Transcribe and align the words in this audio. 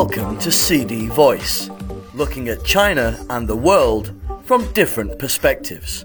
Welcome 0.00 0.36
to 0.40 0.52
CD 0.52 1.06
Voice, 1.06 1.70
looking 2.12 2.50
at 2.50 2.62
China 2.64 3.18
and 3.30 3.48
the 3.48 3.56
world 3.56 4.12
from 4.44 4.70
different 4.74 5.18
perspectives. 5.18 6.04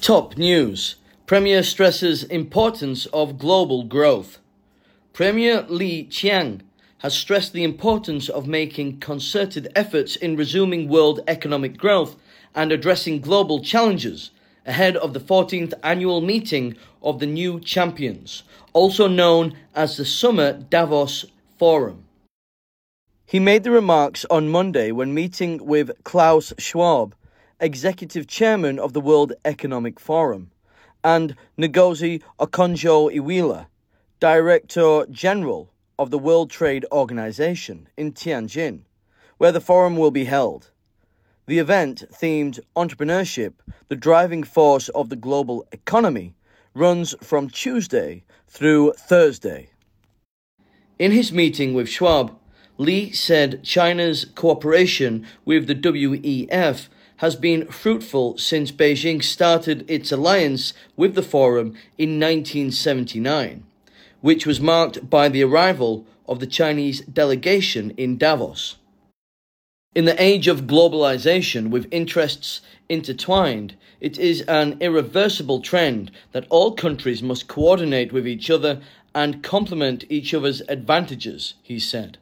Top 0.00 0.36
news 0.36 0.96
Premier 1.26 1.62
stresses 1.62 2.24
importance 2.24 3.06
of 3.12 3.38
global 3.38 3.84
growth. 3.84 4.38
Premier 5.12 5.64
Li 5.68 6.08
Qiang 6.10 6.62
has 6.98 7.14
stressed 7.14 7.52
the 7.52 7.62
importance 7.62 8.28
of 8.28 8.48
making 8.48 8.98
concerted 8.98 9.70
efforts 9.76 10.16
in 10.16 10.34
resuming 10.34 10.88
world 10.88 11.20
economic 11.28 11.78
growth 11.78 12.16
and 12.52 12.72
addressing 12.72 13.20
global 13.20 13.62
challenges 13.62 14.32
ahead 14.66 14.96
of 14.96 15.12
the 15.12 15.20
14th 15.20 15.72
annual 15.84 16.20
meeting 16.20 16.74
of 17.00 17.20
the 17.20 17.26
New 17.26 17.60
Champions, 17.60 18.42
also 18.72 19.06
known 19.06 19.56
as 19.72 19.96
the 19.96 20.04
Summer 20.04 20.52
Davos 20.54 21.26
Forum. 21.60 22.03
He 23.26 23.40
made 23.40 23.64
the 23.64 23.70
remarks 23.70 24.26
on 24.30 24.50
Monday 24.50 24.92
when 24.92 25.14
meeting 25.14 25.64
with 25.64 25.90
Klaus 26.04 26.52
Schwab, 26.58 27.14
executive 27.58 28.26
chairman 28.26 28.78
of 28.78 28.92
the 28.92 29.00
World 29.00 29.32
Economic 29.46 29.98
Forum, 29.98 30.50
and 31.02 31.34
Ngozi 31.58 32.22
Okonjo-Iweala, 32.38 33.66
director 34.20 35.06
general 35.10 35.72
of 35.98 36.10
the 36.10 36.18
World 36.18 36.50
Trade 36.50 36.84
Organization 36.92 37.88
in 37.96 38.12
Tianjin, 38.12 38.82
where 39.38 39.52
the 39.52 39.60
forum 39.60 39.96
will 39.96 40.10
be 40.10 40.24
held. 40.24 40.70
The 41.46 41.58
event, 41.58 42.04
themed 42.12 42.60
Entrepreneurship, 42.76 43.54
the 43.88 43.96
driving 43.96 44.42
force 44.42 44.90
of 44.90 45.08
the 45.08 45.16
global 45.16 45.66
economy, 45.72 46.34
runs 46.74 47.14
from 47.22 47.48
Tuesday 47.48 48.24
through 48.46 48.92
Thursday. 48.98 49.70
In 50.98 51.10
his 51.10 51.32
meeting 51.32 51.72
with 51.72 51.88
Schwab, 51.88 52.38
Li 52.76 53.12
said 53.12 53.62
China's 53.62 54.24
cooperation 54.34 55.24
with 55.44 55.68
the 55.68 55.76
WEF 55.76 56.88
has 57.18 57.36
been 57.36 57.66
fruitful 57.66 58.36
since 58.36 58.72
Beijing 58.72 59.22
started 59.22 59.84
its 59.88 60.10
alliance 60.10 60.74
with 60.96 61.14
the 61.14 61.22
Forum 61.22 61.68
in 61.98 62.18
1979, 62.18 63.62
which 64.20 64.44
was 64.44 64.60
marked 64.60 65.08
by 65.08 65.28
the 65.28 65.44
arrival 65.44 66.04
of 66.28 66.40
the 66.40 66.48
Chinese 66.48 67.02
delegation 67.02 67.92
in 67.96 68.16
Davos. 68.16 68.76
In 69.94 70.06
the 70.06 70.20
age 70.20 70.48
of 70.48 70.62
globalization 70.62 71.68
with 71.68 71.86
interests 71.92 72.60
intertwined, 72.88 73.76
it 74.00 74.18
is 74.18 74.40
an 74.42 74.76
irreversible 74.80 75.60
trend 75.60 76.10
that 76.32 76.46
all 76.50 76.72
countries 76.72 77.22
must 77.22 77.46
coordinate 77.46 78.12
with 78.12 78.26
each 78.26 78.50
other 78.50 78.80
and 79.14 79.44
complement 79.44 80.04
each 80.08 80.34
other's 80.34 80.60
advantages, 80.62 81.54
he 81.62 81.78
said. 81.78 82.18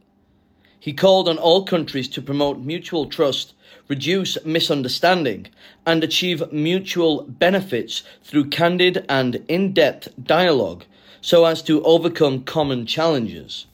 He 0.83 0.93
called 0.93 1.29
on 1.29 1.39
all 1.39 1.65
countries 1.65 2.09
to 2.09 2.21
promote 2.21 2.59
mutual 2.59 3.07
trust, 3.07 3.55
reduce 3.87 4.37
misunderstanding, 4.45 5.47
and 5.87 6.03
achieve 6.03 6.53
mutual 6.53 7.23
benefits 7.23 8.03
through 8.25 8.49
candid 8.49 9.07
and 9.09 9.45
in 9.47 9.75
depth 9.75 10.09
dialogue 10.21 10.83
so 11.21 11.45
as 11.45 11.63
to 11.63 11.85
overcome 11.85 12.43
common 12.43 12.85
challenges. 12.85 13.67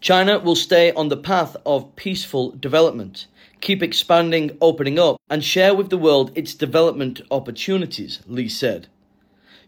China 0.00 0.38
will 0.38 0.54
stay 0.54 0.92
on 0.92 1.08
the 1.08 1.16
path 1.16 1.56
of 1.66 1.96
peaceful 1.96 2.52
development, 2.52 3.26
keep 3.60 3.82
expanding, 3.82 4.56
opening 4.60 5.00
up, 5.00 5.16
and 5.28 5.42
share 5.42 5.74
with 5.74 5.90
the 5.90 5.98
world 5.98 6.30
its 6.36 6.54
development 6.54 7.20
opportunities, 7.32 8.20
Li 8.28 8.48
said. 8.48 8.86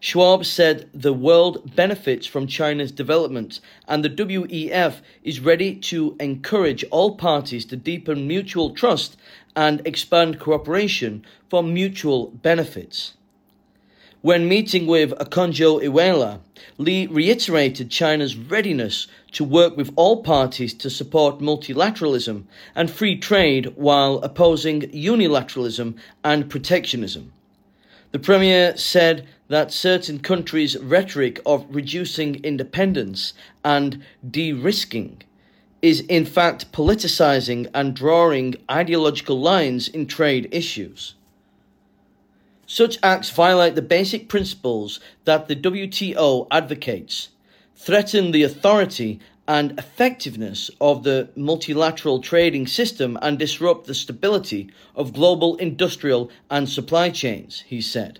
Schwab 0.01 0.45
said 0.45 0.89
the 0.93 1.11
world 1.11 1.75
benefits 1.75 2.25
from 2.25 2.47
China's 2.47 2.91
development 2.91 3.59
and 3.85 4.03
the 4.03 4.09
WEF 4.09 5.01
is 5.23 5.41
ready 5.41 5.75
to 5.75 6.15
encourage 6.21 6.85
all 6.85 7.17
parties 7.17 7.65
to 7.65 7.75
deepen 7.75 8.25
mutual 8.25 8.69
trust 8.69 9.17
and 9.57 9.85
expand 9.85 10.39
cooperation 10.39 11.25
for 11.49 11.61
mutual 11.61 12.27
benefits. 12.27 13.15
When 14.21 14.47
meeting 14.47 14.87
with 14.87 15.11
Okonjo-Iweala, 15.11 16.39
Li 16.77 17.07
reiterated 17.07 17.89
China's 17.89 18.37
readiness 18.37 19.07
to 19.33 19.43
work 19.43 19.75
with 19.75 19.91
all 19.97 20.23
parties 20.23 20.73
to 20.75 20.89
support 20.89 21.39
multilateralism 21.39 22.43
and 22.73 22.89
free 22.89 23.17
trade 23.17 23.73
while 23.75 24.19
opposing 24.19 24.81
unilateralism 24.91 25.95
and 26.23 26.49
protectionism. 26.49 27.33
The 28.11 28.19
Premier 28.19 28.75
said 28.75 29.27
that 29.49 29.71
certain 29.71 30.19
countries' 30.19 30.77
rhetoric 30.77 31.41
of 31.45 31.65
reducing 31.69 32.35
independence 32.43 33.33
and 33.65 34.01
de 34.29 34.53
risking 34.53 35.21
is 35.81 36.01
in 36.01 36.25
fact 36.25 36.71
politicizing 36.71 37.69
and 37.73 37.95
drawing 37.95 38.55
ideological 38.69 39.39
lines 39.39 39.87
in 39.87 40.05
trade 40.05 40.47
issues. 40.51 41.15
Such 42.67 42.99
acts 43.01 43.31
violate 43.31 43.73
the 43.73 43.81
basic 43.81 44.29
principles 44.29 44.99
that 45.25 45.47
the 45.47 45.55
WTO 45.55 46.47
advocates, 46.51 47.29
threaten 47.75 48.31
the 48.31 48.43
authority 48.43 49.19
and 49.47 49.71
effectiveness 49.79 50.69
of 50.79 51.01
the 51.01 51.29
multilateral 51.35 52.21
trading 52.21 52.67
system, 52.67 53.17
and 53.23 53.39
disrupt 53.39 53.87
the 53.87 53.95
stability 53.95 54.69
of 54.95 55.13
global 55.13 55.55
industrial 55.55 56.29
and 56.51 56.69
supply 56.69 57.09
chains, 57.09 57.63
he 57.65 57.81
said. 57.81 58.19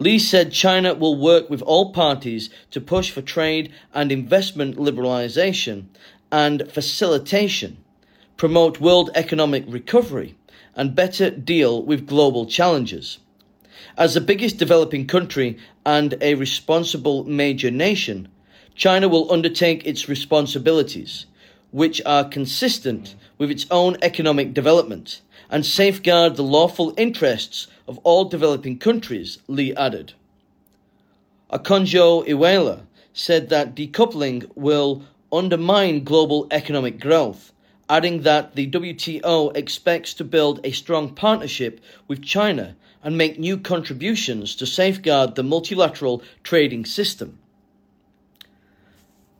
Li 0.00 0.18
said 0.18 0.50
China 0.50 0.92
will 0.92 1.16
work 1.16 1.48
with 1.48 1.62
all 1.62 1.92
parties 1.92 2.50
to 2.72 2.80
push 2.80 3.10
for 3.10 3.22
trade 3.22 3.72
and 3.92 4.10
investment 4.10 4.76
liberalization 4.76 5.86
and 6.32 6.70
facilitation, 6.70 7.76
promote 8.36 8.80
world 8.80 9.10
economic 9.14 9.64
recovery, 9.68 10.34
and 10.74 10.96
better 10.96 11.30
deal 11.30 11.80
with 11.80 12.08
global 12.08 12.44
challenges. 12.44 13.18
As 13.96 14.14
the 14.14 14.20
biggest 14.20 14.58
developing 14.58 15.06
country 15.06 15.56
and 15.86 16.16
a 16.20 16.34
responsible 16.34 17.22
major 17.24 17.70
nation, 17.70 18.26
China 18.74 19.06
will 19.08 19.30
undertake 19.30 19.86
its 19.86 20.08
responsibilities, 20.08 21.26
which 21.70 22.02
are 22.04 22.28
consistent 22.28 23.14
with 23.38 23.50
its 23.50 23.66
own 23.70 23.96
economic 24.02 24.52
development, 24.52 25.20
and 25.54 25.64
safeguard 25.64 26.34
the 26.34 26.42
lawful 26.42 26.92
interests 26.96 27.68
of 27.86 27.96
all 27.98 28.24
developing 28.24 28.76
countries, 28.76 29.38
Li 29.46 29.72
added. 29.76 30.12
Okonjo-Iweala 31.52 32.80
said 33.12 33.50
that 33.50 33.76
decoupling 33.76 34.50
will 34.56 35.04
undermine 35.32 36.02
global 36.02 36.48
economic 36.50 36.98
growth, 36.98 37.52
adding 37.88 38.22
that 38.22 38.56
the 38.56 38.68
WTO 38.68 39.56
expects 39.56 40.12
to 40.14 40.24
build 40.24 40.58
a 40.64 40.72
strong 40.72 41.14
partnership 41.14 41.80
with 42.08 42.20
China 42.20 42.74
and 43.04 43.16
make 43.16 43.38
new 43.38 43.56
contributions 43.56 44.56
to 44.56 44.66
safeguard 44.66 45.36
the 45.36 45.44
multilateral 45.44 46.20
trading 46.42 46.84
system. 46.84 47.38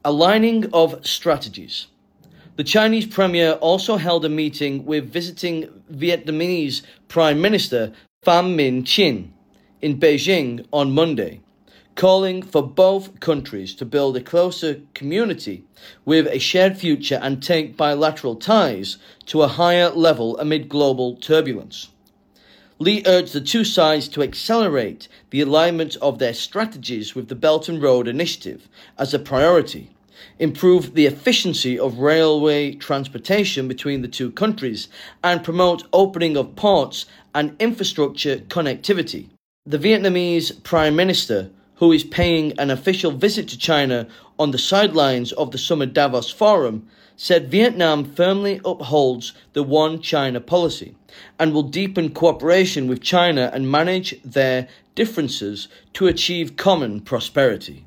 Aligning 0.05 0.73
of 0.73 1.05
strategies. 1.05 1.89
The 2.57 2.63
Chinese 2.63 3.07
premier 3.07 3.55
also 3.55 3.97
held 3.97 4.25
a 4.25 4.29
meeting 4.29 4.85
with 4.85 5.13
visiting 5.13 5.83
Vietnamese 5.93 6.83
Prime 7.09 7.41
Minister 7.41 7.93
Pham 8.25 8.55
Minh 8.55 8.85
Chinh 8.85 9.31
in 9.83 9.99
Beijing 9.99 10.65
on 10.73 10.93
Monday, 10.93 11.41
calling 11.97 12.43
for 12.43 12.63
both 12.63 13.19
countries 13.19 13.75
to 13.75 13.85
build 13.85 14.17
a 14.17 14.21
closer 14.21 14.83
community 14.95 15.65
with 16.05 16.29
a 16.29 16.39
shared 16.39 16.79
future 16.79 17.19
and 17.21 17.43
take 17.43 17.77
bilateral 17.77 18.37
ties 18.37 18.99
to 19.27 19.43
a 19.43 19.49
higher 19.49 19.91
level 19.91 20.39
amid 20.39 20.69
global 20.69 21.17
turbulence. 21.17 21.89
Li 22.79 23.03
urged 23.05 23.33
the 23.33 23.41
two 23.41 23.65
sides 23.65 24.07
to 24.07 24.23
accelerate 24.23 25.09
the 25.31 25.41
alignment 25.41 25.97
of 25.97 26.21
their 26.21 26.35
strategies 26.35 27.17
with 27.17 27.27
the 27.27 27.35
Belt 27.35 27.69
and 27.69 27.83
Road 27.83 28.07
Initiative 28.07 28.69
as 28.97 29.13
a 29.13 29.19
priority, 29.19 29.94
improve 30.39 30.95
the 30.95 31.07
efficiency 31.07 31.79
of 31.79 31.99
railway 31.99 32.75
transportation 32.75 33.69
between 33.69 34.03
the 34.03 34.09
two 34.09 34.31
countries, 34.31 34.89
and 35.23 35.45
promote 35.45 35.85
opening 35.93 36.37
of 36.37 36.57
ports 36.57 37.07
and 37.35 37.57
infrastructure 37.59 38.37
connectivity. 38.37 39.29
The 39.67 39.79
Vietnamese 39.79 40.63
Prime 40.63 40.95
Minister, 40.95 41.51
who 41.77 41.91
is 41.93 42.05
paying 42.05 42.59
an 42.59 42.71
official 42.71 43.11
visit 43.11 43.49
to 43.49 43.59
China 43.59 44.07
on 44.39 44.51
the 44.51 44.59
sidelines 44.59 45.33
of 45.33 45.51
the 45.51 45.59
Summer 45.59 45.87
Davos 45.87 46.31
Forum, 46.31 46.87
said 47.17 47.51
Vietnam 47.51 48.05
firmly 48.05 48.61
upholds 48.65 49.33
the 49.53 49.63
One 49.63 50.01
China 50.01 50.41
policy 50.41 50.97
and 51.39 51.53
will 51.53 51.63
deepen 51.63 52.11
cooperation 52.11 52.89
with 52.89 53.01
China 53.01 53.51
and 53.53 53.71
manage 53.71 54.21
their 54.23 54.69
differences 54.95 55.69
to 55.93 56.07
achieve 56.07 56.57
common 56.57 57.01
prosperity. 57.01 57.87